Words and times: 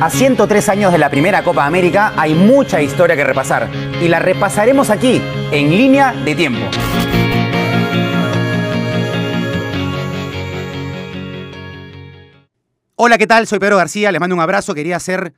A 0.00 0.10
103 0.10 0.68
años 0.68 0.92
de 0.92 0.98
la 0.98 1.08
primera 1.08 1.44
Copa 1.44 1.64
América 1.64 2.12
hay 2.16 2.34
mucha 2.34 2.82
historia 2.82 3.14
que 3.14 3.24
repasar 3.24 3.70
y 4.02 4.08
la 4.08 4.18
repasaremos 4.18 4.90
aquí, 4.90 5.22
en 5.52 5.70
línea 5.70 6.12
de 6.12 6.34
tiempo. 6.34 6.60
Hola, 12.96 13.18
¿qué 13.18 13.26
tal? 13.26 13.46
Soy 13.46 13.60
Pedro 13.60 13.76
García, 13.76 14.10
les 14.10 14.20
mando 14.20 14.34
un 14.34 14.42
abrazo. 14.42 14.74
Quería 14.74 14.96
hacer 14.96 15.32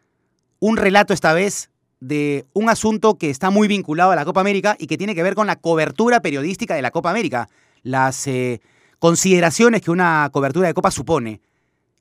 un 0.58 0.78
relato 0.78 1.12
esta 1.12 1.34
vez 1.34 1.70
de 2.00 2.46
un 2.54 2.70
asunto 2.70 3.18
que 3.18 3.28
está 3.30 3.50
muy 3.50 3.68
vinculado 3.68 4.10
a 4.10 4.16
la 4.16 4.24
Copa 4.24 4.40
América 4.40 4.74
y 4.78 4.86
que 4.86 4.96
tiene 4.96 5.14
que 5.14 5.22
ver 5.22 5.34
con 5.34 5.46
la 5.46 5.56
cobertura 5.56 6.20
periodística 6.20 6.74
de 6.74 6.82
la 6.82 6.90
Copa 6.90 7.10
América, 7.10 7.48
las 7.82 8.26
eh, 8.26 8.60
consideraciones 8.98 9.82
que 9.82 9.90
una 9.90 10.28
cobertura 10.32 10.66
de 10.66 10.74
Copa 10.74 10.90
supone. 10.90 11.40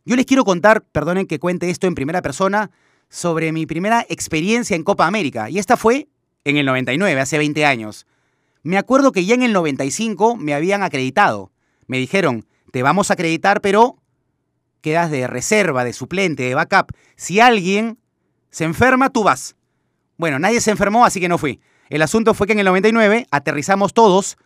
Yo 0.06 0.16
les 0.16 0.26
quiero 0.26 0.46
contar, 0.46 0.84
perdonen 0.84 1.26
que 1.26 1.40
cuente 1.40 1.70
esto 1.70 1.88
en 1.88 1.96
primera 1.96 2.22
persona, 2.22 2.70
sobre 3.10 3.52
mi 3.52 3.66
primera 3.66 4.06
experiencia 4.08 4.76
en 4.76 4.84
Copa 4.84 5.08
América. 5.08 5.50
Y 5.50 5.58
esta 5.58 5.78
fue 5.78 6.08
en 6.44 6.58
el 6.58 6.66
99, 6.66 7.20
hace 7.20 7.38
20 7.38 7.66
años. 7.66 8.06
Me 8.62 8.78
acuerdo 8.78 9.12
que 9.12 9.26
ya 9.26 9.36
en 9.36 9.44
el 9.44 9.54
95 9.54 10.36
me 10.36 10.54
habían 10.54 10.84
acreditado. 10.84 11.52
Me 11.88 11.98
dijeron, 11.98 12.46
te 12.72 12.84
vamos 12.84 13.10
a 13.10 13.14
acreditar, 13.14 13.62
pero 13.62 13.98
quedas 14.82 15.10
de 15.10 15.26
reserva, 15.26 15.84
de 15.84 15.94
suplente, 15.94 16.44
de 16.44 16.56
backup. 16.56 16.92
Si 17.16 17.40
alguien 17.40 17.98
se 18.52 18.64
enferma, 18.64 19.10
tú 19.10 19.24
vas. 19.24 19.56
Bueno, 20.18 20.38
nadie 20.38 20.62
se 20.62 20.72
enfermó, 20.72 21.06
así 21.06 21.20
que 21.20 21.28
no 21.28 21.40
fui. 21.40 21.60
El 21.90 22.02
asunto 22.04 22.34
fue 22.34 22.48
que 22.48 22.54
en 22.54 22.60
el 22.60 22.66
99 22.66 23.28
aterrizamos 23.32 23.94
todos 23.94 24.38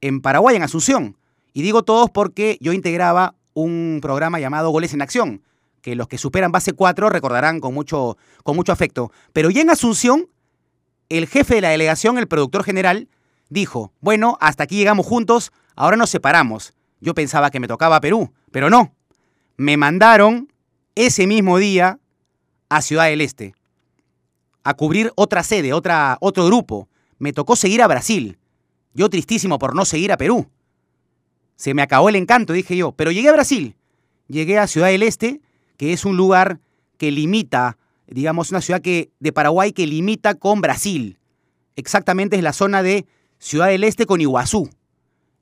en 0.00 0.20
Paraguay, 0.20 0.56
en 0.56 0.62
Asunción. 0.62 1.16
Y 1.52 1.62
digo 1.62 1.82
todos 1.82 2.10
porque 2.10 2.58
yo 2.60 2.72
integraba 2.72 3.34
un 3.62 3.98
programa 4.00 4.38
llamado 4.38 4.70
Goles 4.70 4.94
en 4.94 5.02
Acción, 5.02 5.42
que 5.82 5.96
los 5.96 6.08
que 6.08 6.18
superan 6.18 6.52
base 6.52 6.72
4 6.72 7.10
recordarán 7.10 7.60
con 7.60 7.74
mucho, 7.74 8.16
con 8.44 8.56
mucho 8.56 8.72
afecto. 8.72 9.10
Pero 9.32 9.50
ya 9.50 9.62
en 9.62 9.70
Asunción, 9.70 10.28
el 11.08 11.26
jefe 11.26 11.56
de 11.56 11.60
la 11.62 11.70
delegación, 11.70 12.18
el 12.18 12.28
productor 12.28 12.64
general, 12.64 13.08
dijo, 13.48 13.92
bueno, 14.00 14.38
hasta 14.40 14.64
aquí 14.64 14.76
llegamos 14.76 15.06
juntos, 15.06 15.52
ahora 15.74 15.96
nos 15.96 16.10
separamos. 16.10 16.72
Yo 17.00 17.14
pensaba 17.14 17.50
que 17.50 17.60
me 17.60 17.68
tocaba 17.68 18.00
Perú, 18.00 18.32
pero 18.50 18.70
no. 18.70 18.94
Me 19.56 19.76
mandaron 19.76 20.52
ese 20.94 21.26
mismo 21.26 21.58
día 21.58 21.98
a 22.68 22.82
Ciudad 22.82 23.06
del 23.06 23.20
Este, 23.20 23.54
a 24.62 24.74
cubrir 24.74 25.12
otra 25.16 25.42
sede, 25.42 25.72
otra, 25.72 26.18
otro 26.20 26.46
grupo. 26.46 26.88
Me 27.18 27.32
tocó 27.32 27.56
seguir 27.56 27.82
a 27.82 27.88
Brasil. 27.88 28.38
Yo 28.94 29.08
tristísimo 29.08 29.58
por 29.58 29.74
no 29.74 29.84
seguir 29.84 30.12
a 30.12 30.16
Perú. 30.16 30.48
Se 31.58 31.74
me 31.74 31.82
acabó 31.82 32.08
el 32.08 32.16
encanto, 32.16 32.52
dije 32.52 32.76
yo. 32.76 32.92
Pero 32.92 33.10
llegué 33.10 33.28
a 33.28 33.32
Brasil. 33.32 33.74
Llegué 34.28 34.58
a 34.58 34.68
Ciudad 34.68 34.88
del 34.88 35.02
Este, 35.02 35.40
que 35.76 35.92
es 35.92 36.04
un 36.04 36.16
lugar 36.16 36.60
que 36.98 37.10
limita, 37.10 37.78
digamos, 38.06 38.50
una 38.50 38.60
ciudad 38.60 38.80
que, 38.80 39.10
de 39.18 39.32
Paraguay 39.32 39.72
que 39.72 39.86
limita 39.86 40.34
con 40.34 40.60
Brasil. 40.60 41.18
Exactamente 41.74 42.36
es 42.36 42.44
la 42.44 42.52
zona 42.52 42.82
de 42.84 43.06
Ciudad 43.38 43.66
del 43.66 43.82
Este 43.82 44.06
con 44.06 44.20
Iguazú. 44.20 44.70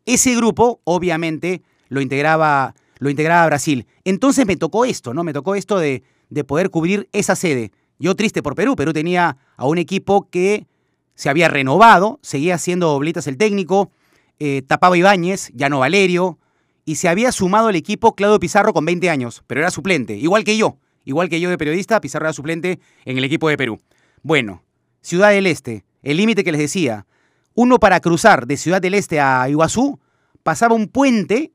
Ese 0.07 0.35
grupo, 0.35 0.81
obviamente, 0.85 1.63
lo 1.91 2.01
integraba, 2.01 2.75
lo 2.99 3.11
integraba 3.11 3.45
Brasil. 3.47 3.87
Entonces 4.05 4.47
me 4.47 4.57
tocó 4.57 4.87
esto, 4.87 5.13
¿no? 5.13 5.23
Me 5.23 5.35
tocó 5.35 5.55
esto 5.55 5.79
de, 5.79 6.03
de 6.31 6.45
poder 6.45 6.71
cubrir 6.71 7.11
esa 7.13 7.37
sede. 7.37 7.73
Yo 7.99 8.15
triste 8.15 8.43
por 8.43 8.55
Perú. 8.55 8.75
Perú 8.75 8.95
tenía 8.95 9.37
a 9.57 9.67
un 9.67 9.77
equipo 9.77 10.31
que 10.31 10.67
se 11.15 11.29
había 11.29 11.49
renovado, 11.49 12.21
seguía 12.23 12.57
siendo 12.57 12.93
Oblitas 12.93 13.27
el 13.27 13.37
técnico, 13.37 13.91
eh, 14.39 14.63
tapaba 14.67 14.97
Ibáñez, 14.97 15.51
no 15.55 15.79
Valerio, 15.81 16.39
y 16.85 16.97
se 16.97 17.09
había 17.09 17.33
sumado 17.33 17.69
el 17.69 17.77
equipo 17.77 18.15
Claudio 18.15 18.39
Pizarro 18.39 18.73
con 18.73 18.85
20 18.85 19.11
años, 19.11 19.43
pero 19.47 19.61
era 19.61 19.71
suplente, 19.71 20.17
igual 20.17 20.45
que 20.45 20.57
yo, 20.57 20.79
igual 21.05 21.29
que 21.29 21.41
yo 21.41 21.51
de 21.51 21.59
periodista, 21.59 22.01
Pizarro 22.01 22.27
era 22.27 22.33
suplente 22.33 22.79
en 23.05 23.19
el 23.19 23.25
equipo 23.25 23.49
de 23.49 23.57
Perú. 23.57 23.81
Bueno, 24.23 24.63
Ciudad 25.01 25.31
del 25.31 25.47
Este, 25.47 25.85
el 26.03 26.17
límite 26.17 26.45
que 26.45 26.53
les 26.53 26.61
decía, 26.61 27.07
uno 27.55 27.79
para 27.79 28.01
cruzar 28.01 28.47
de 28.47 28.57
Ciudad 28.57 28.81
del 28.81 28.95
Este 28.95 29.21
a 29.21 29.49
Iguazú 29.49 29.99
pasaba 30.43 30.75
un 30.75 30.89
puente 30.89 31.53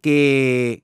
que 0.00 0.82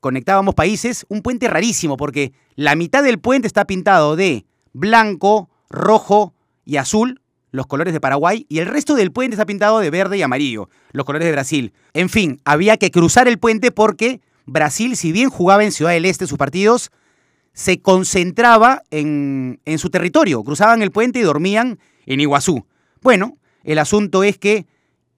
conectábamos 0.00 0.54
países, 0.54 1.06
un 1.08 1.22
puente 1.22 1.48
rarísimo 1.48 1.96
porque 1.96 2.32
la 2.54 2.74
mitad 2.74 3.02
del 3.02 3.20
puente 3.20 3.46
está 3.46 3.66
pintado 3.66 4.16
de 4.16 4.44
blanco, 4.72 5.48
rojo 5.68 6.34
y 6.64 6.76
azul, 6.76 7.22
los 7.50 7.66
colores 7.66 7.92
de 7.92 8.00
Paraguay, 8.00 8.46
y 8.48 8.58
el 8.58 8.66
resto 8.66 8.94
del 8.94 9.12
puente 9.12 9.34
está 9.34 9.46
pintado 9.46 9.80
de 9.80 9.90
verde 9.90 10.16
y 10.18 10.22
amarillo, 10.22 10.68
los 10.92 11.04
colores 11.04 11.26
de 11.26 11.32
Brasil. 11.32 11.72
En 11.94 12.08
fin, 12.08 12.40
había 12.44 12.76
que 12.76 12.90
cruzar 12.90 13.28
el 13.28 13.38
puente 13.38 13.70
porque 13.70 14.20
Brasil, 14.46 14.96
si 14.96 15.12
bien 15.12 15.30
jugaba 15.30 15.64
en 15.64 15.72
Ciudad 15.72 15.92
del 15.92 16.04
Este 16.04 16.26
sus 16.26 16.38
partidos, 16.38 16.90
se 17.52 17.80
concentraba 17.80 18.82
en, 18.90 19.60
en 19.64 19.78
su 19.78 19.90
territorio, 19.90 20.42
cruzaban 20.44 20.82
el 20.82 20.92
puente 20.92 21.18
y 21.18 21.22
dormían 21.22 21.78
en 22.06 22.20
Iguazú. 22.20 22.66
Bueno, 23.02 23.36
el 23.64 23.78
asunto 23.78 24.22
es 24.22 24.38
que 24.38 24.66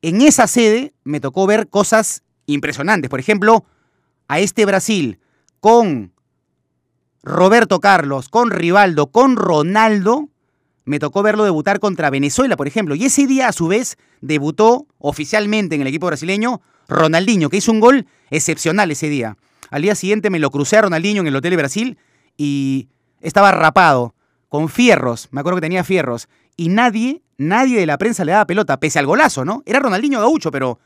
en 0.00 0.20
esa 0.20 0.46
sede 0.46 0.92
me 1.04 1.20
tocó 1.20 1.46
ver 1.46 1.68
cosas 1.68 2.22
impresionantes. 2.46 3.08
Por 3.08 3.20
ejemplo, 3.20 3.64
a 4.28 4.40
este 4.40 4.66
Brasil 4.66 5.18
con 5.60 6.12
Roberto 7.22 7.80
Carlos, 7.80 8.28
con 8.28 8.50
Rivaldo, 8.50 9.08
con 9.08 9.36
Ronaldo, 9.36 10.28
me 10.84 10.98
tocó 10.98 11.22
verlo 11.22 11.44
debutar 11.44 11.80
contra 11.80 12.10
Venezuela, 12.10 12.56
por 12.56 12.66
ejemplo. 12.66 12.94
Y 12.94 13.04
ese 13.04 13.26
día, 13.26 13.48
a 13.48 13.52
su 13.52 13.68
vez, 13.68 13.96
debutó 14.20 14.86
oficialmente 14.98 15.74
en 15.74 15.82
el 15.82 15.86
equipo 15.86 16.06
brasileño 16.06 16.60
Ronaldinho, 16.88 17.48
que 17.48 17.58
hizo 17.58 17.72
un 17.72 17.80
gol 17.80 18.06
excepcional 18.30 18.90
ese 18.90 19.08
día. 19.08 19.36
Al 19.70 19.82
día 19.82 19.94
siguiente 19.94 20.30
me 20.30 20.38
lo 20.38 20.50
crucé 20.50 20.76
a 20.76 20.82
Ronaldinho 20.82 21.22
en 21.22 21.28
el 21.28 21.36
Hotel 21.36 21.50
de 21.50 21.56
Brasil 21.56 21.98
y 22.36 22.88
estaba 23.20 23.52
rapado, 23.52 24.14
con 24.52 24.68
fierros, 24.68 25.28
me 25.30 25.40
acuerdo 25.40 25.56
que 25.56 25.62
tenía 25.62 25.82
fierros. 25.82 26.28
Y 26.58 26.68
nadie, 26.68 27.22
nadie 27.38 27.80
de 27.80 27.86
la 27.86 27.96
prensa 27.96 28.22
le 28.22 28.32
daba 28.32 28.46
pelota, 28.46 28.78
pese 28.78 28.98
al 28.98 29.06
golazo, 29.06 29.46
¿no? 29.46 29.62
Era 29.64 29.78
Ronaldinho 29.78 30.20
Gaucho, 30.20 30.50
pero 30.50 30.78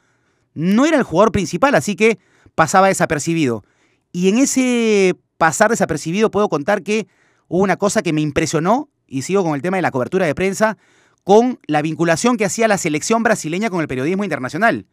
no 0.54 0.86
era 0.86 0.98
el 0.98 1.02
jugador 1.02 1.32
principal, 1.32 1.74
así 1.74 1.96
que 1.96 2.20
pasaba 2.54 2.86
desapercibido. 2.86 3.64
Y 4.12 4.28
en 4.28 4.38
ese 4.38 5.16
pasar 5.36 5.70
desapercibido 5.70 6.30
puedo 6.30 6.48
contar 6.48 6.84
que 6.84 7.08
hubo 7.48 7.64
una 7.64 7.76
cosa 7.76 8.02
que 8.02 8.12
me 8.12 8.20
impresionó 8.20 8.88
y 9.06 9.22
sigo 9.22 9.42
con 9.42 9.54
el 9.54 9.62
tema 9.62 9.76
de 9.76 9.82
la 9.82 9.90
cobertura 9.90 10.26
de 10.26 10.34
prensa, 10.34 10.76
con 11.24 11.58
la 11.66 11.82
vinculación 11.82 12.36
que 12.36 12.44
hacía 12.44 12.68
la 12.68 12.78
selección 12.78 13.22
brasileña 13.22 13.70
con 13.70 13.80
el 13.80 13.88
periodismo 13.88 14.24
internacional. 14.24 14.86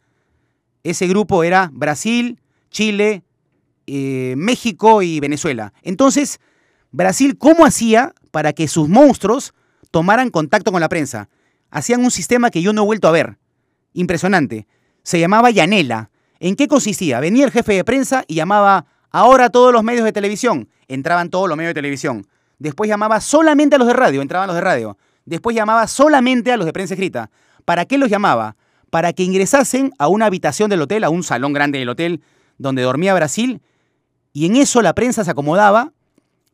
Ese 0.82 1.06
grupo 1.06 1.44
era 1.44 1.70
Brasil, 1.72 2.40
Chile, 2.70 3.22
eh, 3.86 4.34
México 4.36 5.02
y 5.02 5.20
Venezuela. 5.20 5.72
Entonces, 5.82 6.40
Brasil, 6.90 7.38
¿cómo 7.38 7.64
hacía 7.64 8.14
para 8.30 8.52
que 8.52 8.68
sus 8.68 8.88
monstruos 8.88 9.54
tomaran 9.90 10.30
contacto 10.30 10.72
con 10.72 10.80
la 10.80 10.88
prensa? 10.88 11.28
Hacían 11.70 12.04
un 12.04 12.10
sistema 12.10 12.50
que 12.50 12.62
yo 12.62 12.72
no 12.72 12.82
he 12.82 12.86
vuelto 12.86 13.08
a 13.08 13.12
ver. 13.12 13.38
Impresionante. 13.92 14.66
Se 15.02 15.20
llamaba 15.20 15.50
Yanela. 15.50 16.10
¿En 16.40 16.56
qué 16.56 16.68
consistía? 16.68 17.20
Venía 17.20 17.44
el 17.44 17.50
jefe 17.50 17.74
de 17.74 17.84
prensa 17.84 18.24
y 18.26 18.34
llamaba 18.34 18.86
ahora 19.10 19.50
todos 19.50 19.72
los 19.72 19.82
medios 19.82 20.04
de 20.04 20.12
televisión. 20.12 20.68
Entraban 20.88 21.30
todos 21.30 21.48
los 21.48 21.56
medios 21.56 21.70
de 21.70 21.74
televisión. 21.74 22.26
Después 22.64 22.88
llamaba 22.88 23.20
solamente 23.20 23.76
a 23.76 23.78
los 23.78 23.86
de 23.86 23.92
radio, 23.92 24.22
entraban 24.22 24.46
los 24.46 24.54
de 24.54 24.62
radio. 24.62 24.96
Después 25.26 25.54
llamaba 25.54 25.86
solamente 25.86 26.50
a 26.50 26.56
los 26.56 26.64
de 26.64 26.72
prensa 26.72 26.94
escrita. 26.94 27.30
¿Para 27.66 27.84
qué 27.84 27.98
los 27.98 28.08
llamaba? 28.08 28.56
Para 28.88 29.12
que 29.12 29.22
ingresasen 29.22 29.92
a 29.98 30.08
una 30.08 30.24
habitación 30.24 30.70
del 30.70 30.80
hotel, 30.80 31.04
a 31.04 31.10
un 31.10 31.22
salón 31.22 31.52
grande 31.52 31.78
del 31.78 31.90
hotel 31.90 32.22
donde 32.56 32.80
dormía 32.80 33.12
Brasil, 33.12 33.60
y 34.32 34.46
en 34.46 34.56
eso 34.56 34.80
la 34.80 34.94
prensa 34.94 35.24
se 35.24 35.30
acomodaba, 35.30 35.92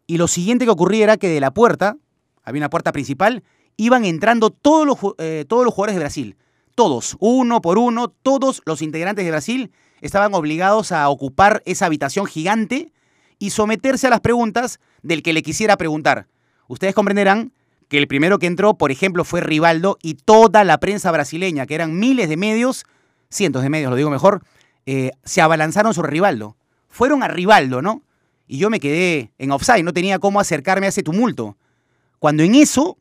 y 0.09 0.19
lo 0.19 0.27
siguiente 0.27 0.65
que 0.65 0.73
ocurría 0.73 1.05
era 1.05 1.17
que 1.17 1.29
de 1.29 1.39
la 1.39 1.53
puerta, 1.53 1.97
había 2.43 2.59
una 2.59 2.71
puerta 2.71 2.91
principal, 2.91 3.45
iban 3.77 4.05
entrando 4.05 4.51
todos 4.51 4.85
los, 4.85 4.99
eh, 5.19 5.45
todos 5.47 5.65
los 5.65 5.73
jugadores 5.73 5.95
de 5.95 6.01
Brasil. 6.01 6.37
Todos, 6.75 7.17
uno 7.21 7.61
por 7.61 7.79
uno, 7.79 8.09
todos 8.09 8.63
los 8.65 8.83
integrantes 8.83 9.25
de 9.25 9.31
Brasil 9.31 9.71
estaban 10.01 10.35
obligados 10.35 10.91
a 10.91 11.09
ocupar 11.09 11.63
esa 11.67 11.87
habitación 11.87 12.27
gigante 12.27 12.93
y 13.39 13.51
someterse 13.51 14.09
a 14.09 14.11
las 14.11 14.21
preguntas 14.21 14.81
del 15.03 15.23
que 15.23 15.33
le 15.33 15.43
quisiera 15.43 15.77
preguntar. 15.77 16.27
Ustedes 16.69 16.95
comprenderán 16.95 17.53
que 17.89 17.99
el 17.99 18.07
primero 18.07 18.39
que 18.39 18.47
entró, 18.47 18.75
por 18.75 18.93
ejemplo, 18.93 19.25
fue 19.25 19.41
Rivaldo 19.41 19.99
y 20.03 20.15
toda 20.15 20.63
la 20.63 20.79
prensa 20.79 21.11
brasileña, 21.11 21.67
que 21.67 21.75
eran 21.75 21.99
miles 21.99 22.29
de 22.29 22.37
medios, 22.37 22.87
cientos 23.29 23.63
de 23.63 23.71
medios, 23.71 23.91
lo 23.91 23.97
digo 23.97 24.11
mejor, 24.11 24.43
eh, 24.87 25.11
se 25.25 25.41
abalanzaron 25.41 25.93
sobre 25.93 26.11
Rivaldo. 26.11 26.57
Fueron 26.89 27.23
a 27.23 27.29
Rivaldo, 27.29 27.83
¿no? 27.83 28.03
Y 28.47 28.59
yo 28.59 28.71
me 28.71 28.81
quedé 28.81 29.33
en 29.39 29.51
offside, 29.51 29.83
no 29.83 29.93
tenía 29.93 30.19
cómo 30.19 30.41
acercarme 30.41 30.87
a 30.87 30.91
ese 30.91 31.03
tumulto. 31.03 31.57
Cuando 32.19 32.43
en 32.43 32.55
eso, 32.55 32.99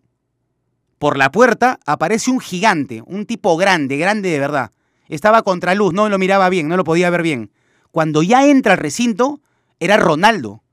por 0.97 1.17
la 1.17 1.31
puerta, 1.31 1.79
aparece 1.85 2.31
un 2.31 2.39
gigante, 2.39 3.03
un 3.05 3.25
tipo 3.25 3.57
grande, 3.57 3.97
grande 3.97 4.29
de 4.29 4.39
verdad. 4.39 4.71
Estaba 5.07 5.41
contra 5.41 5.75
luz, 5.75 5.93
no 5.93 6.07
lo 6.09 6.17
miraba 6.17 6.49
bien, 6.49 6.67
no 6.67 6.77
lo 6.77 6.83
podía 6.83 7.09
ver 7.09 7.23
bien. 7.23 7.51
Cuando 7.91 8.23
ya 8.23 8.45
entra 8.47 8.73
al 8.73 8.79
recinto, 8.79 9.41
era 9.79 9.97
Ronaldo. 9.97 10.63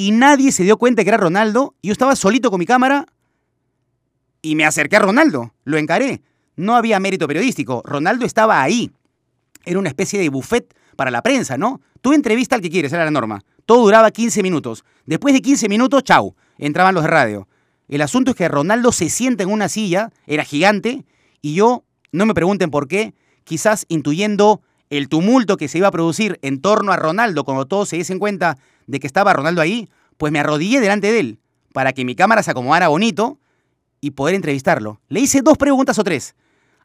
Y 0.00 0.12
nadie 0.12 0.50
se 0.50 0.62
dio 0.62 0.78
cuenta 0.78 1.02
que 1.02 1.10
era 1.10 1.18
Ronaldo. 1.18 1.74
Yo 1.82 1.92
estaba 1.92 2.16
solito 2.16 2.50
con 2.50 2.58
mi 2.58 2.64
cámara 2.64 3.04
y 4.40 4.54
me 4.54 4.64
acerqué 4.64 4.96
a 4.96 5.00
Ronaldo. 5.00 5.52
Lo 5.64 5.76
encaré. 5.76 6.22
No 6.56 6.74
había 6.74 6.98
mérito 6.98 7.28
periodístico. 7.28 7.82
Ronaldo 7.84 8.24
estaba 8.24 8.62
ahí. 8.62 8.90
Era 9.66 9.78
una 9.78 9.90
especie 9.90 10.18
de 10.18 10.30
buffet 10.30 10.74
para 10.96 11.10
la 11.10 11.20
prensa, 11.20 11.58
¿no? 11.58 11.82
Tú 12.00 12.14
entrevista 12.14 12.56
al 12.56 12.62
que 12.62 12.70
quieres, 12.70 12.94
era 12.94 13.04
la 13.04 13.10
norma. 13.10 13.42
Todo 13.66 13.82
duraba 13.82 14.10
15 14.10 14.42
minutos. 14.42 14.86
Después 15.04 15.34
de 15.34 15.42
15 15.42 15.68
minutos, 15.68 16.02
chau, 16.02 16.34
entraban 16.56 16.94
los 16.94 17.04
de 17.04 17.10
radio. 17.10 17.46
El 17.86 18.00
asunto 18.00 18.30
es 18.30 18.38
que 18.38 18.48
Ronaldo 18.48 18.92
se 18.92 19.10
sienta 19.10 19.42
en 19.42 19.50
una 19.50 19.68
silla, 19.68 20.08
era 20.26 20.44
gigante, 20.44 21.04
y 21.42 21.52
yo, 21.52 21.84
no 22.10 22.24
me 22.24 22.32
pregunten 22.32 22.70
por 22.70 22.88
qué, 22.88 23.12
quizás 23.44 23.84
intuyendo 23.88 24.62
el 24.88 25.10
tumulto 25.10 25.58
que 25.58 25.68
se 25.68 25.76
iba 25.76 25.88
a 25.88 25.92
producir 25.92 26.38
en 26.40 26.62
torno 26.62 26.90
a 26.90 26.96
Ronaldo 26.96 27.44
cuando 27.44 27.66
todos 27.66 27.90
se 27.90 27.96
diesen 27.96 28.18
cuenta 28.18 28.56
de 28.90 29.00
que 29.00 29.06
estaba 29.06 29.32
Ronaldo 29.32 29.60
ahí, 29.60 29.88
pues 30.16 30.32
me 30.32 30.40
arrodillé 30.40 30.80
delante 30.80 31.12
de 31.12 31.20
él 31.20 31.38
para 31.72 31.92
que 31.92 32.04
mi 32.04 32.14
cámara 32.14 32.42
se 32.42 32.50
acomodara 32.50 32.88
bonito 32.88 33.38
y 34.00 34.12
poder 34.12 34.34
entrevistarlo. 34.34 35.00
Le 35.08 35.20
hice 35.20 35.42
dos 35.42 35.56
preguntas 35.56 35.98
o 35.98 36.04
tres. 36.04 36.34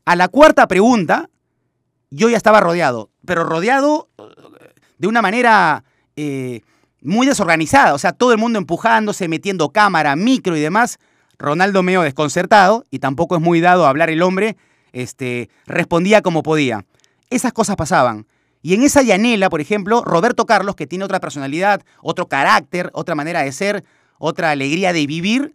A 0.05 0.15
la 0.15 0.27
cuarta 0.27 0.67
pregunta, 0.67 1.29
yo 2.11 2.29
ya 2.29 2.37
estaba 2.37 2.59
rodeado, 2.59 3.09
pero 3.25 3.43
rodeado 3.43 4.09
eh, 4.17 4.23
de 4.99 5.07
una 5.07 5.23
manera 5.23 5.83
eh, 6.15 6.61
muy 7.01 7.25
desorganizada, 7.25 7.93
o 7.95 7.97
sea, 7.97 8.13
todo 8.13 8.31
el 8.31 8.37
mundo 8.37 8.59
empujándose, 8.59 9.27
metiendo 9.27 9.69
cámara, 9.69 10.15
micro 10.15 10.55
y 10.55 10.61
demás. 10.61 10.99
Ronaldo 11.37 11.83
medio 11.83 12.01
desconcertado, 12.01 12.85
y 12.91 12.99
tampoco 12.99 13.35
es 13.35 13.41
muy 13.41 13.59
dado 13.59 13.85
a 13.85 13.89
hablar 13.89 14.09
el 14.09 14.21
hombre, 14.21 14.55
este, 14.93 15.49
respondía 15.65 16.21
como 16.21 16.43
podía. 16.43 16.85
Esas 17.29 17.51
cosas 17.51 17.75
pasaban. 17.75 18.27
Y 18.65 18.73
en 18.73 18.81
esa 18.81 19.03
llanela, 19.03 19.51
por 19.51 19.61
ejemplo, 19.61 20.03
Roberto 20.03 20.47
Carlos, 20.47 20.75
que 20.75 20.87
tiene 20.87 21.05
otra 21.05 21.19
personalidad, 21.19 21.83
otro 22.01 22.27
carácter, 22.27 22.89
otra 22.93 23.13
manera 23.13 23.43
de 23.43 23.51
ser, 23.51 23.83
otra 24.17 24.49
alegría 24.49 24.91
de 24.91 25.05
vivir, 25.05 25.53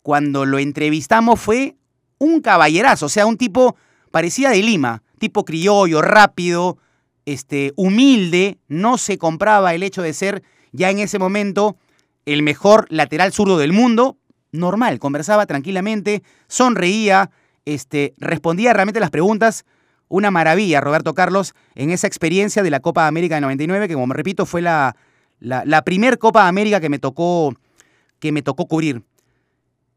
cuando 0.00 0.46
lo 0.46 0.60
entrevistamos 0.60 1.40
fue 1.40 1.74
un 2.18 2.40
caballerazo, 2.40 3.06
o 3.06 3.08
sea, 3.08 3.26
un 3.26 3.36
tipo 3.36 3.74
parecía 4.12 4.50
de 4.50 4.62
Lima, 4.62 5.02
tipo 5.18 5.44
criollo, 5.44 6.02
rápido, 6.02 6.78
este, 7.26 7.72
humilde, 7.74 8.58
no 8.68 8.96
se 8.96 9.18
compraba 9.18 9.74
el 9.74 9.82
hecho 9.82 10.00
de 10.00 10.12
ser 10.12 10.44
ya 10.70 10.88
en 10.88 11.00
ese 11.00 11.18
momento 11.18 11.76
el 12.26 12.42
mejor 12.42 12.86
lateral 12.90 13.32
zurdo 13.32 13.58
del 13.58 13.72
mundo, 13.72 14.18
normal, 14.52 15.00
conversaba 15.00 15.46
tranquilamente, 15.46 16.22
sonreía, 16.46 17.32
este, 17.64 18.14
respondía 18.18 18.72
realmente 18.72 19.00
las 19.00 19.10
preguntas. 19.10 19.64
Una 20.12 20.30
maravilla, 20.30 20.82
Roberto 20.82 21.14
Carlos, 21.14 21.54
en 21.74 21.88
esa 21.88 22.06
experiencia 22.06 22.62
de 22.62 22.68
la 22.68 22.80
Copa 22.80 23.06
América 23.06 23.36
de 23.36 23.40
99, 23.40 23.88
que 23.88 23.94
como 23.94 24.12
repito, 24.12 24.44
fue 24.44 24.60
la, 24.60 24.94
la, 25.40 25.82
primer 25.84 26.18
Copa 26.18 26.48
América 26.48 26.80
que 26.80 26.90
me 26.90 26.98
tocó, 26.98 27.54
que 28.18 28.30
me 28.30 28.42
tocó 28.42 28.66
cubrir. 28.66 29.02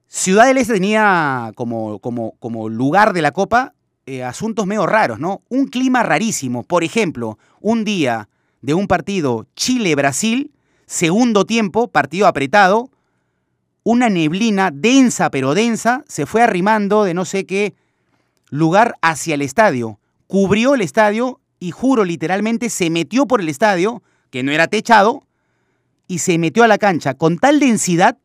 Ciudad 0.08 0.46
del 0.46 0.58
Este 0.58 0.76
tenía 0.76 1.52
como, 1.56 2.00
como, 2.00 2.32
como 2.40 2.70
lugar 2.70 3.12
de 3.12 3.22
la 3.22 3.32
Copa 3.32 3.74
eh, 4.06 4.24
asuntos 4.24 4.66
medio 4.66 4.86
raros, 4.86 5.20
¿no? 5.20 5.42
Un 5.50 5.68
clima 5.68 6.02
rarísimo. 6.02 6.64
Por 6.64 6.86
ejemplo, 6.86 7.38
un 7.60 7.84
día 7.84 8.30
de 8.62 8.74
un 8.74 8.88
partido 8.88 9.48
Chile-Brasil, 9.58 10.54
segundo 10.86 11.44
tiempo, 11.44 11.90
partido 11.90 12.28
apretado, 12.28 12.90
una 13.84 14.08
neblina 14.08 14.72
densa 14.72 15.30
pero 15.30 15.54
densa 15.54 16.06
se 16.08 16.26
fue 16.26 16.42
arrimando 16.42 17.04
de 17.04 17.14
no 17.14 17.26
sé 17.26 17.46
qué 17.46 17.76
lugar 18.50 18.96
hacia 19.02 19.36
el 19.36 19.42
estadio. 19.42 20.00
Cubrió 20.28 20.76
el 20.76 20.82
estadio 20.82 21.40
y 21.60 21.72
juro 21.72 22.04
literalmente 22.04 22.70
se 22.70 22.90
metió 22.90 23.26
por 23.26 23.42
el 23.42 23.50
estadio, 23.50 24.04
que 24.30 24.44
no 24.44 24.52
era 24.52 24.68
techado, 24.68 25.24
y 26.08 26.20
se 26.20 26.38
metió 26.38 26.64
a 26.64 26.68
la 26.68 26.78
cancha 26.78 27.16
con 27.16 27.38
tal 27.38 27.60
densidad 27.60 28.18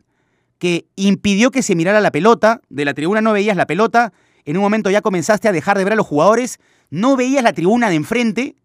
que 0.59 0.87
impidió 0.97 1.51
que 1.51 1.63
se 1.63 1.75
mirara 1.75 2.01
la 2.01 2.13
pelota. 2.13 2.61
De 2.69 2.85
la 2.85 2.93
tribuna 2.93 3.23
no 3.23 3.33
veías 3.33 3.57
la 3.57 3.67
pelota. 3.67 4.13
En 4.45 4.57
un 4.57 4.63
momento 4.63 4.91
ya 4.91 5.01
comenzaste 5.01 5.49
a 5.49 5.53
dejar 5.53 5.79
de 5.79 5.85
ver 5.85 5.95
a 5.95 5.97
los 5.97 6.07
jugadores. 6.07 6.59
No 6.91 7.17
veías 7.17 7.43
la 7.43 7.55
tribuna 7.55 7.89
de 7.89 7.95
enfrente. 7.95 8.57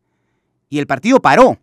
Y 0.69 0.79
el 0.79 0.87
partido 0.87 1.21
paró. 1.21 1.57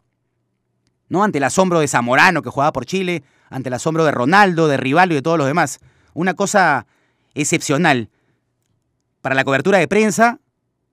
¿no? 1.12 1.22
Ante 1.22 1.36
el 1.36 1.44
asombro 1.44 1.80
de 1.80 1.88
Zamorano, 1.88 2.40
que 2.40 2.48
jugaba 2.48 2.72
por 2.72 2.86
Chile, 2.86 3.22
ante 3.50 3.68
el 3.68 3.74
asombro 3.74 4.06
de 4.06 4.12
Ronaldo, 4.12 4.66
de 4.66 4.78
Rivaldo 4.78 5.12
y 5.12 5.16
de 5.16 5.22
todos 5.22 5.36
los 5.36 5.46
demás. 5.46 5.78
Una 6.14 6.32
cosa 6.32 6.86
excepcional. 7.34 8.08
Para 9.20 9.34
la 9.34 9.44
cobertura 9.44 9.76
de 9.76 9.86
prensa, 9.86 10.40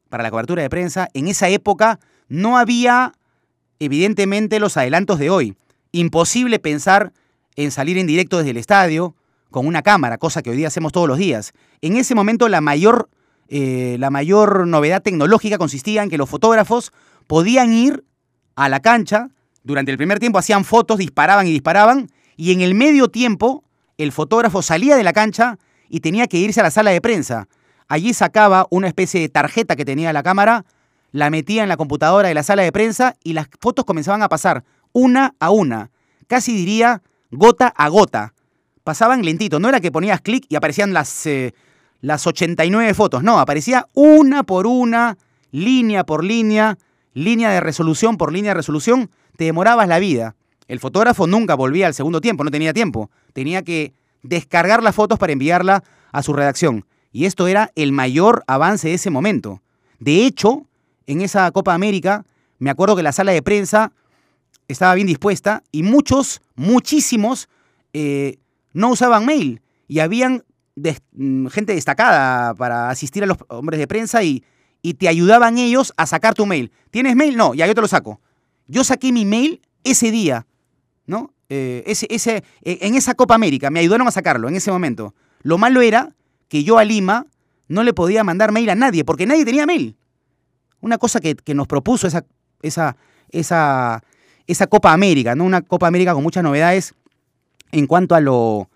para 0.09 0.23
la 0.23 0.31
cobertura 0.31 0.61
de 0.61 0.69
prensa, 0.69 1.07
en 1.13 1.27
esa 1.27 1.49
época 1.49 1.99
no 2.27 2.57
había, 2.57 3.13
evidentemente, 3.79 4.59
los 4.59 4.77
adelantos 4.77 5.19
de 5.19 5.29
hoy. 5.29 5.55
Imposible 5.91 6.59
pensar 6.59 7.13
en 7.55 7.71
salir 7.71 7.97
en 7.97 8.07
directo 8.07 8.37
desde 8.37 8.51
el 8.51 8.57
estadio, 8.57 9.15
con 9.51 9.65
una 9.65 9.81
cámara, 9.81 10.17
cosa 10.17 10.41
que 10.41 10.49
hoy 10.49 10.57
día 10.57 10.67
hacemos 10.67 10.91
todos 10.91 11.07
los 11.07 11.17
días. 11.17 11.53
En 11.81 11.97
ese 11.97 12.15
momento 12.15 12.47
la 12.49 12.61
mayor, 12.61 13.09
eh, 13.47 13.97
la 13.99 14.09
mayor 14.09 14.67
novedad 14.67 15.01
tecnológica 15.01 15.57
consistía 15.57 16.03
en 16.03 16.09
que 16.09 16.17
los 16.17 16.29
fotógrafos 16.29 16.91
podían 17.27 17.73
ir 17.73 18.03
a 18.55 18.69
la 18.69 18.79
cancha, 18.79 19.29
durante 19.63 19.91
el 19.91 19.97
primer 19.97 20.19
tiempo 20.19 20.39
hacían 20.39 20.65
fotos, 20.65 20.97
disparaban 20.97 21.47
y 21.47 21.51
disparaban, 21.51 22.09
y 22.35 22.51
en 22.53 22.61
el 22.61 22.75
medio 22.75 23.09
tiempo 23.09 23.63
el 23.97 24.11
fotógrafo 24.11 24.61
salía 24.61 24.95
de 24.95 25.03
la 25.03 25.13
cancha 25.13 25.57
y 25.89 25.99
tenía 25.99 26.27
que 26.27 26.37
irse 26.37 26.59
a 26.59 26.63
la 26.63 26.71
sala 26.71 26.91
de 26.91 27.01
prensa. 27.01 27.47
Allí 27.89 28.13
sacaba 28.13 28.65
una 28.69 28.87
especie 28.87 29.19
de 29.19 29.27
tarjeta 29.27 29.75
que 29.75 29.83
tenía 29.83 30.13
la 30.13 30.23
cámara, 30.23 30.63
la 31.11 31.29
metía 31.29 31.63
en 31.63 31.69
la 31.69 31.75
computadora 31.75 32.29
de 32.29 32.33
la 32.33 32.43
sala 32.43 32.63
de 32.63 32.71
prensa 32.71 33.15
y 33.23 33.33
las 33.33 33.49
fotos 33.59 33.83
comenzaban 33.83 34.21
a 34.21 34.29
pasar 34.29 34.63
una 34.93 35.35
a 35.39 35.49
una, 35.51 35.91
casi 36.27 36.55
diría 36.55 37.01
gota 37.31 37.67
a 37.67 37.89
gota 37.89 38.33
pasaban 38.89 39.23
lentito. 39.23 39.59
No 39.59 39.69
era 39.69 39.79
que 39.81 39.91
ponías 39.91 40.19
clic 40.19 40.45
y 40.49 40.55
aparecían 40.55 40.93
las, 40.93 41.27
eh, 41.27 41.53
las 42.01 42.25
89 42.25 42.95
fotos. 42.95 43.21
No, 43.21 43.39
aparecía 43.39 43.87
una 43.93 44.41
por 44.41 44.65
una, 44.65 45.15
línea 45.51 46.03
por 46.03 46.23
línea, 46.23 46.75
línea 47.13 47.51
de 47.51 47.59
resolución 47.59 48.17
por 48.17 48.33
línea 48.33 48.49
de 48.49 48.55
resolución. 48.55 49.11
Te 49.37 49.43
demorabas 49.43 49.87
la 49.87 49.99
vida. 49.99 50.35
El 50.67 50.79
fotógrafo 50.79 51.27
nunca 51.27 51.53
volvía 51.53 51.85
al 51.85 51.93
segundo 51.93 52.19
tiempo, 52.19 52.43
no 52.43 52.49
tenía 52.49 52.73
tiempo. 52.73 53.11
Tenía 53.33 53.61
que 53.61 53.93
descargar 54.23 54.81
las 54.81 54.95
fotos 54.95 55.19
para 55.19 55.33
enviarla 55.33 55.83
a 56.11 56.23
su 56.23 56.33
redacción. 56.33 56.83
Y 57.11 57.25
esto 57.25 57.47
era 57.47 57.71
el 57.75 57.91
mayor 57.91 58.43
avance 58.47 58.89
de 58.89 58.93
ese 58.95 59.09
momento. 59.09 59.61
De 59.99 60.25
hecho, 60.25 60.65
en 61.07 61.21
esa 61.21 61.49
Copa 61.51 61.73
América, 61.73 62.25
me 62.59 62.69
acuerdo 62.69 62.95
que 62.95 63.03
la 63.03 63.11
sala 63.11 63.31
de 63.31 63.41
prensa 63.41 63.91
estaba 64.67 64.93
bien 64.95 65.07
dispuesta 65.07 65.63
y 65.71 65.83
muchos, 65.83 66.41
muchísimos, 66.55 67.49
eh, 67.93 68.37
no 68.73 68.89
usaban 68.89 69.25
mail 69.25 69.61
y 69.87 69.99
habían 69.99 70.43
mm, 70.75 71.47
gente 71.47 71.73
destacada 71.73 72.53
para 72.53 72.89
asistir 72.89 73.23
a 73.23 73.27
los 73.27 73.37
hombres 73.47 73.79
de 73.79 73.87
prensa 73.87 74.23
y, 74.23 74.43
y 74.81 74.93
te 74.93 75.07
ayudaban 75.07 75.57
ellos 75.57 75.93
a 75.97 76.05
sacar 76.05 76.35
tu 76.35 76.45
mail. 76.45 76.71
¿Tienes 76.91 77.15
mail? 77.15 77.35
No, 77.35 77.55
ya 77.55 77.65
yo 77.65 77.73
te 77.73 77.81
lo 77.81 77.87
saco. 77.87 78.21
Yo 78.67 78.83
saqué 78.83 79.11
mi 79.11 79.25
mail 79.25 79.61
ese 79.83 80.11
día, 80.11 80.45
¿no? 81.07 81.33
Eh, 81.49 81.83
ese, 81.87 82.05
ese, 82.11 82.43
eh, 82.61 82.77
en 82.81 82.93
esa 82.93 83.15
Copa 83.15 83.33
América, 83.33 83.71
me 83.71 83.79
ayudaron 83.79 84.07
a 84.07 84.11
sacarlo 84.11 84.47
en 84.47 84.55
ese 84.55 84.71
momento. 84.71 85.15
Lo 85.41 85.57
malo 85.57 85.81
era 85.81 86.15
que 86.49 86.63
yo 86.63 86.77
a 86.77 86.83
Lima 86.83 87.25
no 87.69 87.83
le 87.83 87.93
podía 87.93 88.23
mandar 88.23 88.51
mail 88.51 88.69
a 88.69 88.75
nadie, 88.75 89.05
porque 89.05 89.25
nadie 89.25 89.45
tenía 89.45 89.65
mail. 89.65 89.95
Una 90.81 90.97
cosa 90.97 91.19
que, 91.19 91.35
que 91.35 91.53
nos 91.53 91.67
propuso 91.67 92.07
esa, 92.07 92.25
esa, 92.61 92.97
esa, 93.29 94.03
esa 94.47 94.67
Copa 94.67 94.91
América, 94.91 95.35
¿no? 95.35 95.45
Una 95.45 95.61
Copa 95.61 95.87
América 95.87 96.13
con 96.13 96.23
muchas 96.23 96.43
novedades 96.43 96.95
en 97.71 97.85
cuanto 97.87 98.15
a 98.15 98.19
lo, 98.19 98.69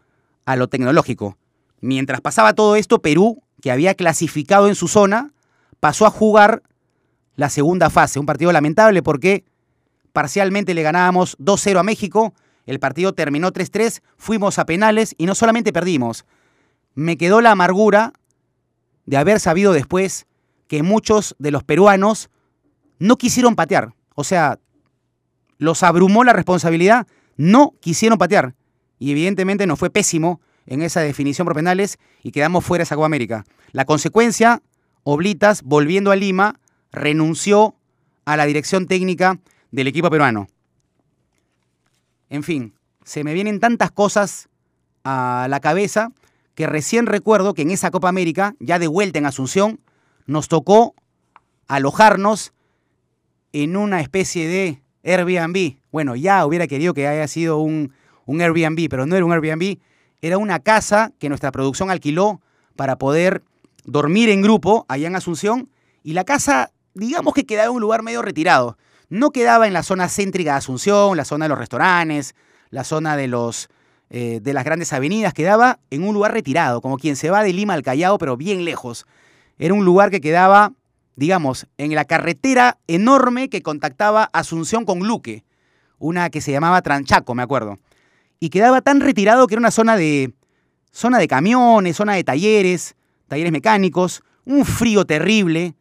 a 0.46 0.56
lo 0.56 0.68
tecnológico. 0.68 1.38
Mientras 1.82 2.22
pasaba 2.22 2.54
todo 2.54 2.76
esto, 2.76 3.02
Perú, 3.02 3.42
que 3.62 3.72
había 3.72 3.96
clasificado 3.96 4.68
en 4.68 4.76
su 4.76 4.88
zona, 4.88 5.32
pasó 5.80 6.06
a 6.06 6.12
jugar 6.12 6.62
la 7.36 7.50
segunda 7.50 7.90
fase. 7.90 8.20
Un 8.20 8.26
partido 8.26 8.52
lamentable 8.52 9.02
porque 9.02 9.44
parcialmente 10.12 10.74
le 10.74 10.84
ganábamos 10.84 11.38
2-0 11.40 11.80
a 11.80 11.84
México, 11.84 12.34
el 12.66 12.80
partido 12.80 13.14
terminó 13.14 13.52
3-3, 13.52 14.02
fuimos 14.16 14.60
a 14.60 14.66
penales 14.66 15.16
y 15.18 15.26
no 15.26 15.36
solamente 15.36 15.74
perdimos, 15.74 16.26
me 16.96 17.18
quedó 17.18 17.42
la 17.42 17.52
amargura 17.52 18.14
de 19.06 19.18
haber 19.18 19.40
sabido 19.40 19.74
después 19.74 20.28
que 20.68 20.84
muchos 20.84 21.36
de 21.40 21.52
los 21.52 21.64
peruanos 21.64 22.30
no 23.00 23.18
quisieron 23.18 23.56
patear. 23.56 23.94
O 24.16 24.24
sea, 24.24 24.60
los 25.58 25.84
abrumó 25.84 26.24
la 26.24 26.34
responsabilidad, 26.34 27.08
no 27.38 27.74
quisieron 27.80 28.18
patear 28.18 28.56
y 29.00 29.12
evidentemente 29.12 29.68
nos 29.68 29.80
fue 29.80 29.90
pésimo 29.90 30.40
en 30.66 30.82
esa 30.82 31.02
definición 31.02 31.46
por 31.46 31.56
penales 31.56 32.00
y 32.22 32.32
quedamos 32.32 32.64
fuera 32.64 32.82
de 32.82 32.84
esa 32.84 33.04
América. 33.04 33.44
La 33.72 33.86
consecuencia, 33.86 34.62
Oblitas, 35.04 35.64
volviendo 35.64 36.12
a 36.12 36.16
Lima, 36.16 36.60
renunció 36.92 37.76
a 38.26 38.38
la 38.38 38.46
dirección 38.46 38.88
técnica 38.88 39.40
del 39.72 39.88
equipo 39.88 40.10
peruano. 40.10 40.48
En 42.30 42.44
fin, 42.44 42.74
se 43.04 43.24
me 43.24 43.34
vienen 43.34 43.60
tantas 43.60 43.92
cosas 43.92 44.48
a 45.04 45.48
la 45.50 45.60
cabeza 45.60 46.12
que 46.56 46.68
recién 46.68 47.06
recuerdo 47.06 47.54
que 47.54 47.64
en 47.64 47.72
esa 47.72 47.92
Copa 47.92 48.10
América, 48.10 48.56
ya 48.60 48.80
de 48.80 48.88
vuelta 48.88 49.20
en 49.20 49.26
Asunción, 49.26 49.80
nos 50.26 50.48
tocó 50.48 50.96
alojarnos 51.68 52.54
en 53.52 53.78
una 53.78 54.02
especie 54.02 54.48
de 54.48 54.82
Airbnb. 55.04 55.78
Bueno, 55.92 56.16
ya 56.16 56.46
hubiera 56.46 56.68
querido 56.68 56.94
que 56.94 57.08
haya 57.08 57.28
sido 57.28 57.60
un 57.60 57.94
un 58.26 58.42
Airbnb, 58.42 58.90
pero 58.90 59.06
no 59.06 59.16
era 59.16 59.26
un 59.26 59.32
Airbnb, 59.32 59.78
era 60.22 60.38
una 60.38 60.60
casa 60.60 61.12
que 61.20 61.30
nuestra 61.30 61.52
producción 61.52 61.90
alquiló 61.90 62.42
para 62.76 62.98
poder 62.98 63.44
dormir 63.86 64.30
en 64.30 64.42
grupo 64.42 64.86
allá 64.88 65.08
en 65.08 65.16
Asunción 65.16 65.70
y 66.04 66.14
la 66.14 66.24
casa, 66.24 66.72
digamos 66.94 67.34
que 67.34 67.46
quedaba 67.46 67.70
en 67.70 67.76
un 67.76 67.82
lugar 67.82 68.04
medio 68.04 68.22
retirado. 68.22 68.78
No 69.10 69.32
quedaba 69.32 69.68
en 69.68 69.74
la 69.74 69.84
zona 69.84 70.08
céntrica 70.08 70.52
de 70.52 70.58
Asunción, 70.58 71.18
la 71.18 71.26
zona 71.26 71.46
de 71.46 71.50
los 71.50 71.60
restaurantes, 71.60 72.36
la 72.70 72.84
zona 72.84 73.18
de 73.18 73.28
los 73.28 73.70
eh, 74.16 74.42
de 74.44 74.54
las 74.54 74.64
grandes 74.64 74.94
avenidas, 74.94 75.34
quedaba 75.34 75.80
en 75.90 76.04
un 76.04 76.14
lugar 76.14 76.34
retirado, 76.34 76.82
como 76.82 77.00
quien 77.00 77.16
se 77.16 77.32
va 77.32 77.42
de 77.42 77.52
Lima 77.52 77.74
al 77.74 77.82
Callao, 77.82 78.20
pero 78.20 78.38
bien 78.38 78.64
lejos. 78.64 79.08
Era 79.58 79.74
un 79.74 79.86
lugar 79.86 80.12
que 80.12 80.22
quedaba, 80.22 80.72
digamos, 81.16 81.66
en 81.80 81.96
la 81.96 82.06
carretera 82.06 82.78
enorme 82.86 83.50
que 83.50 83.64
contactaba 83.64 84.30
Asunción 84.32 84.86
con 84.86 85.00
Luque, 85.00 85.44
una 85.98 86.30
que 86.30 86.42
se 86.42 86.52
llamaba 86.52 86.84
Tranchaco, 86.84 87.34
me 87.34 87.42
acuerdo. 87.42 87.80
Y 88.40 88.52
quedaba 88.52 88.82
tan 88.82 89.02
retirado 89.02 89.48
que 89.48 89.56
era 89.56 89.62
una 89.62 89.72
zona 89.72 89.98
de 89.98 90.32
zona 90.92 91.18
de 91.18 91.28
camiones, 91.28 91.98
zona 91.98 92.14
de 92.14 92.24
talleres, 92.24 92.96
talleres 93.28 93.52
mecánicos, 93.52 94.22
un 94.46 94.64
frío 94.64 95.06
terrible. 95.06 95.74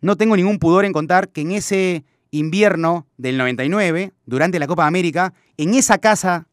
No 0.00 0.16
tengo 0.16 0.36
ningún 0.36 0.58
pudor 0.58 0.86
en 0.86 0.92
contar 0.92 1.28
que 1.28 1.42
en 1.42 1.52
ese 1.52 2.04
invierno 2.32 3.06
del 3.16 3.38
99, 3.38 4.12
durante 4.24 4.58
la 4.58 4.66
Copa 4.66 4.88
América, 4.88 5.34
en 5.56 5.74
esa 5.74 5.98
casa 5.98 6.48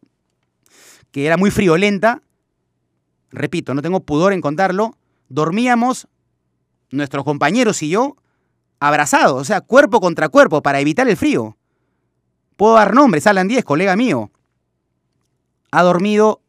que 1.14 1.28
era 1.28 1.38
muy 1.38 1.52
friolenta, 1.52 2.24
repito, 3.30 3.76
no 3.76 3.84
tengo 3.84 4.00
pudor 4.00 4.34
en 4.34 4.42
contarlo, 4.42 4.98
dormíamos, 5.30 6.08
nuestros 6.90 7.24
compañeros 7.24 7.84
y 7.84 7.90
yo, 7.90 8.18
abrazados, 8.80 9.40
o 9.40 9.46
sea, 9.46 9.62
cuerpo 9.62 10.02
contra 10.02 10.28
cuerpo, 10.28 10.64
para 10.64 10.80
evitar 10.80 11.08
el 11.08 11.16
frío. 11.16 11.56
Puedo 12.58 12.74
dar 12.74 12.96
nombres, 12.96 13.28
Alan 13.28 13.48
10, 13.48 13.64
colega 13.64 13.96
mío, 13.96 14.32
ha 15.72 15.84
dormido 15.84 16.42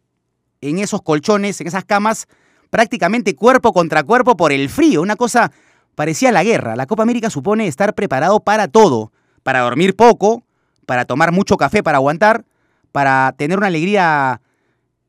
en 0.62 0.78
esos 0.78 1.02
colchones, 1.02 1.60
en 1.60 1.66
esas 1.66 1.84
camas, 1.84 2.26
prácticamente 2.70 3.36
cuerpo 3.36 3.74
contra 3.74 4.02
cuerpo 4.02 4.34
por 4.34 4.50
el 4.50 4.70
frío, 4.70 5.02
una 5.02 5.16
cosa 5.16 5.52
parecía 5.94 6.32
la 6.32 6.42
guerra. 6.42 6.74
La 6.74 6.86
Copa 6.86 7.02
América 7.02 7.28
supone 7.28 7.66
estar 7.66 7.94
preparado 7.94 8.40
para 8.40 8.66
todo, 8.68 9.12
para 9.42 9.60
dormir 9.60 9.94
poco, 9.94 10.42
para 10.86 11.04
tomar 11.04 11.32
mucho 11.32 11.58
café 11.58 11.82
para 11.82 11.98
aguantar, 11.98 12.46
para 12.92 13.34
tener 13.36 13.58
una 13.58 13.66
alegría 13.66 14.40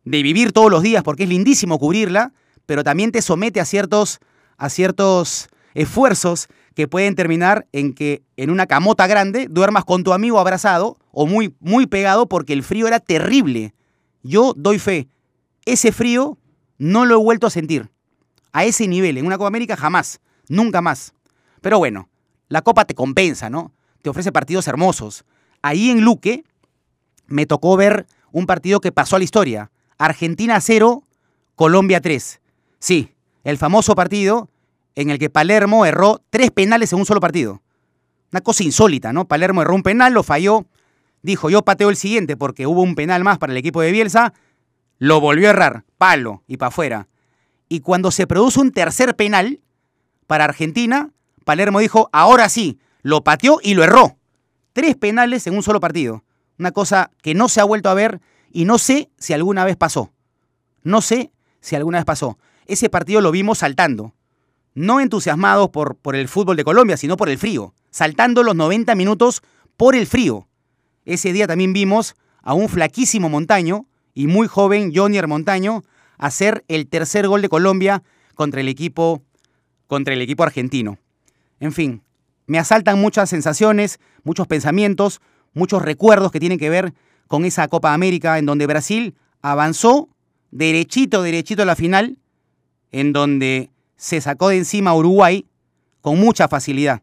de 0.05 0.23
vivir 0.23 0.51
todos 0.53 0.71
los 0.71 0.83
días 0.83 1.03
porque 1.03 1.23
es 1.23 1.29
lindísimo 1.29 1.77
cubrirla, 1.77 2.31
pero 2.65 2.83
también 2.83 3.11
te 3.11 3.21
somete 3.21 3.59
a 3.59 3.65
ciertos, 3.65 4.19
a 4.57 4.69
ciertos 4.69 5.49
esfuerzos 5.73 6.47
que 6.73 6.87
pueden 6.87 7.15
terminar 7.15 7.67
en 7.71 7.93
que 7.93 8.23
en 8.37 8.49
una 8.49 8.67
camota 8.67 9.07
grande 9.07 9.47
duermas 9.49 9.85
con 9.85 10.03
tu 10.03 10.13
amigo 10.13 10.39
abrazado 10.39 10.97
o 11.11 11.25
muy, 11.25 11.55
muy 11.59 11.87
pegado 11.87 12.27
porque 12.27 12.53
el 12.53 12.63
frío 12.63 12.87
era 12.87 12.99
terrible. 12.99 13.73
Yo 14.23 14.53
doy 14.55 14.79
fe, 14.79 15.07
ese 15.65 15.91
frío 15.91 16.37
no 16.77 17.05
lo 17.05 17.15
he 17.15 17.23
vuelto 17.23 17.47
a 17.47 17.51
sentir. 17.51 17.89
A 18.51 18.65
ese 18.65 18.87
nivel, 18.87 19.17
en 19.17 19.25
una 19.25 19.37
Copa 19.37 19.47
América 19.47 19.75
jamás, 19.75 20.21
nunca 20.47 20.81
más. 20.81 21.13
Pero 21.61 21.77
bueno, 21.77 22.09
la 22.47 22.61
Copa 22.61 22.85
te 22.85 22.93
compensa, 22.93 23.49
¿no? 23.49 23.73
Te 24.01 24.09
ofrece 24.09 24.31
partidos 24.31 24.67
hermosos. 24.67 25.25
Ahí 25.61 25.89
en 25.89 26.01
Luque 26.01 26.43
me 27.27 27.45
tocó 27.45 27.75
ver 27.75 28.05
un 28.31 28.45
partido 28.45 28.79
que 28.79 28.91
pasó 28.91 29.15
a 29.15 29.19
la 29.19 29.25
historia. 29.25 29.71
Argentina 29.97 30.59
0, 30.59 31.03
Colombia 31.55 32.01
3. 32.01 32.41
Sí, 32.79 33.13
el 33.43 33.57
famoso 33.57 33.95
partido 33.95 34.49
en 34.95 35.09
el 35.09 35.19
que 35.19 35.29
Palermo 35.29 35.85
erró 35.85 36.21
tres 36.29 36.51
penales 36.51 36.93
en 36.93 36.99
un 36.99 37.05
solo 37.05 37.19
partido. 37.19 37.61
Una 38.31 38.41
cosa 38.41 38.63
insólita, 38.63 39.13
¿no? 39.13 39.25
Palermo 39.27 39.61
erró 39.61 39.75
un 39.75 39.83
penal, 39.83 40.13
lo 40.13 40.23
falló, 40.23 40.65
dijo 41.21 41.49
yo 41.49 41.63
pateo 41.63 41.89
el 41.89 41.95
siguiente 41.95 42.37
porque 42.37 42.67
hubo 42.67 42.81
un 42.81 42.95
penal 42.95 43.23
más 43.23 43.37
para 43.37 43.51
el 43.53 43.57
equipo 43.57 43.81
de 43.81 43.91
Bielsa, 43.91 44.33
lo 44.97 45.19
volvió 45.19 45.47
a 45.47 45.51
errar, 45.51 45.83
palo 45.97 46.43
y 46.47 46.57
para 46.57 46.69
afuera. 46.69 47.07
Y 47.67 47.81
cuando 47.81 48.11
se 48.11 48.27
produce 48.27 48.59
un 48.59 48.71
tercer 48.71 49.15
penal 49.15 49.59
para 50.27 50.45
Argentina, 50.45 51.11
Palermo 51.43 51.79
dijo, 51.79 52.09
ahora 52.11 52.49
sí, 52.49 52.79
lo 53.01 53.23
pateó 53.23 53.59
y 53.61 53.73
lo 53.73 53.83
erró. 53.83 54.17
Tres 54.73 54.95
penales 54.95 55.47
en 55.47 55.55
un 55.55 55.63
solo 55.63 55.79
partido. 55.79 56.23
Una 56.57 56.71
cosa 56.71 57.11
que 57.21 57.33
no 57.33 57.49
se 57.49 57.61
ha 57.61 57.63
vuelto 57.63 57.89
a 57.89 57.93
ver 57.93 58.21
y 58.51 58.65
no 58.65 58.77
sé 58.77 59.09
si 59.17 59.33
alguna 59.33 59.65
vez 59.65 59.75
pasó. 59.75 60.11
No 60.83 61.01
sé 61.01 61.31
si 61.61 61.75
alguna 61.75 61.97
vez 61.99 62.05
pasó. 62.05 62.37
Ese 62.65 62.89
partido 62.89 63.21
lo 63.21 63.31
vimos 63.31 63.59
saltando. 63.59 64.13
No 64.73 64.99
entusiasmados 64.99 65.69
por, 65.69 65.95
por 65.95 66.15
el 66.15 66.27
fútbol 66.27 66.57
de 66.57 66.63
Colombia, 66.63 66.97
sino 66.97 67.17
por 67.17 67.29
el 67.29 67.37
frío. 67.37 67.73
Saltando 67.91 68.43
los 68.43 68.55
90 68.55 68.93
minutos 68.95 69.41
por 69.77 69.95
el 69.95 70.07
frío. 70.07 70.47
Ese 71.05 71.33
día 71.33 71.47
también 71.47 71.73
vimos 71.73 72.15
a 72.41 72.53
un 72.53 72.69
flaquísimo 72.69 73.29
Montaño 73.29 73.85
y 74.13 74.27
muy 74.27 74.47
joven 74.47 74.93
Jonier 74.95 75.27
Montaño 75.27 75.83
hacer 76.17 76.63
el 76.67 76.87
tercer 76.87 77.27
gol 77.27 77.41
de 77.41 77.49
Colombia 77.49 78.03
contra 78.35 78.61
el 78.61 78.67
equipo 78.67 79.21
contra 79.87 80.13
el 80.13 80.21
equipo 80.21 80.43
argentino. 80.43 80.97
En 81.59 81.71
fin, 81.71 82.01
me 82.47 82.59
asaltan 82.59 82.99
muchas 82.99 83.29
sensaciones, 83.29 83.99
muchos 84.23 84.47
pensamientos, 84.47 85.21
muchos 85.53 85.81
recuerdos 85.81 86.31
que 86.31 86.39
tienen 86.39 86.57
que 86.57 86.69
ver 86.69 86.93
con 87.27 87.45
esa 87.45 87.67
Copa 87.67 87.93
América 87.93 88.37
en 88.37 88.45
donde 88.45 88.67
Brasil 88.67 89.15
avanzó 89.41 90.09
derechito, 90.51 91.21
derechito 91.21 91.63
a 91.63 91.65
la 91.65 91.75
final, 91.75 92.17
en 92.91 93.13
donde 93.13 93.71
se 93.97 94.21
sacó 94.21 94.49
de 94.49 94.57
encima 94.57 94.95
Uruguay 94.95 95.45
con 96.01 96.19
mucha 96.19 96.47
facilidad. 96.47 97.01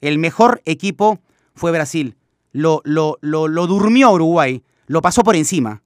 El 0.00 0.18
mejor 0.18 0.62
equipo 0.64 1.20
fue 1.54 1.70
Brasil. 1.70 2.16
Lo, 2.52 2.82
lo, 2.84 3.18
lo, 3.20 3.48
durmió 3.66 4.10
Uruguay, 4.10 4.62
lo 4.86 5.02
pasó 5.02 5.22
por 5.22 5.36
encima. 5.36 5.82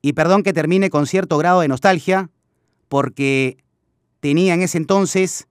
Y 0.00 0.14
perdón 0.14 0.42
que 0.42 0.52
termine 0.52 0.88
con 0.88 1.06
cierto 1.06 1.36
grado 1.36 1.60
de 1.60 1.68
nostalgia, 1.68 2.30
porque 2.88 3.58
tenía 4.20 4.54
en 4.54 4.62
ese 4.62 4.78
entonces, 4.78 5.48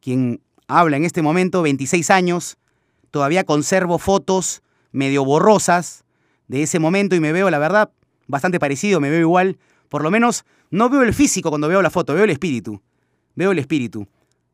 quien 0.00 0.40
habla 0.66 0.96
en 0.96 1.04
este 1.04 1.22
momento, 1.22 1.62
26 1.62 2.10
años, 2.10 2.56
todavía 3.10 3.44
conservo 3.44 3.98
fotos 3.98 4.62
medio 4.92 5.24
borrosas 5.24 6.04
de 6.48 6.62
ese 6.62 6.78
momento 6.78 7.14
y 7.14 7.20
me 7.20 7.32
veo, 7.32 7.50
la 7.50 7.58
verdad, 7.58 7.90
bastante 8.26 8.58
parecido, 8.58 9.00
me 9.00 9.10
veo 9.10 9.20
igual. 9.20 9.58
Por 9.88 10.02
lo 10.02 10.10
menos 10.10 10.44
no 10.70 10.88
veo 10.88 11.02
el 11.02 11.14
físico 11.14 11.50
cuando 11.50 11.68
veo 11.68 11.82
la 11.82 11.90
foto, 11.90 12.14
veo 12.14 12.24
el 12.24 12.30
espíritu. 12.30 12.80
Veo 13.34 13.52
el 13.52 13.58
espíritu. 13.58 14.06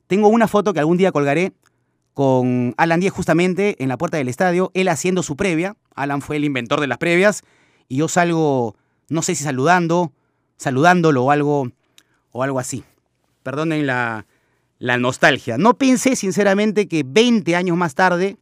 Tengo 0.07 0.28
una 0.28 0.49
foto 0.49 0.73
que 0.73 0.81
algún 0.81 0.97
día 0.97 1.12
colgaré 1.12 1.52
con 2.14 2.75
Alan 2.78 3.00
Díez 3.00 3.12
justamente 3.12 3.83
en 3.83 3.88
la 3.88 3.99
puerta 3.99 4.16
del 4.16 4.28
estadio, 4.28 4.71
él 4.75 4.88
haciendo 4.88 5.23
su 5.23 5.37
previa. 5.37 5.76
Alan 5.95 6.23
fue 6.23 6.37
el 6.37 6.45
inventor 6.45 6.81
de 6.81 6.87
las 6.87 6.99
previas 6.99 7.43
y 7.88 7.97
yo 7.97 8.09
salgo, 8.09 8.76
no 9.09 9.23
sé 9.23 9.35
si 9.35 9.45
saludando, 9.45 10.12
saludándolo 10.57 11.25
o 11.25 11.31
algo, 11.31 11.71
o 12.33 12.43
algo 12.43 12.59
así. 12.59 12.85
Perdonen 13.43 13.87
la, 13.87 14.26
la 14.78 14.97
nostalgia. 14.97 15.59
No 15.59 15.75
pensé 15.75 16.16
sinceramente 16.16 16.88
que 16.88 17.05
20 17.07 17.55
años 17.55 17.76
más 17.76 17.95
tarde 17.95 18.38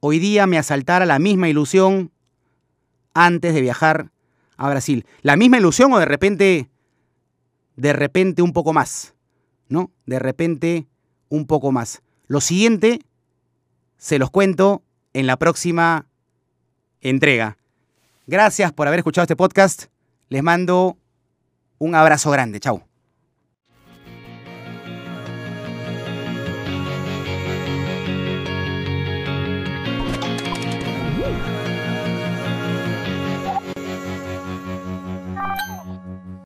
hoy 0.00 0.18
día 0.18 0.46
me 0.46 0.58
asaltara 0.58 1.06
la 1.06 1.18
misma 1.18 1.48
ilusión 1.48 2.10
antes 3.14 3.54
de 3.54 3.60
viajar 3.60 4.10
a 4.56 4.68
Brasil. 4.68 5.06
La 5.22 5.36
misma 5.36 5.58
ilusión 5.58 5.92
o 5.92 5.98
de 5.98 6.04
repente, 6.04 6.70
de 7.76 7.92
repente 7.92 8.42
un 8.42 8.52
poco 8.52 8.72
más, 8.72 9.14
¿no? 9.68 9.90
De 10.06 10.18
repente 10.18 10.86
un 11.28 11.46
poco 11.46 11.72
más. 11.72 12.02
Lo 12.26 12.40
siguiente 12.40 13.00
se 13.96 14.18
los 14.18 14.30
cuento 14.30 14.82
en 15.12 15.26
la 15.26 15.36
próxima 15.36 16.06
entrega. 17.00 17.56
Gracias 18.26 18.72
por 18.72 18.88
haber 18.88 19.00
escuchado 19.00 19.24
este 19.24 19.36
podcast. 19.36 19.84
Les 20.28 20.42
mando 20.42 20.96
un 21.78 21.94
abrazo 21.94 22.30
grande. 22.30 22.60
Chao. 22.60 22.85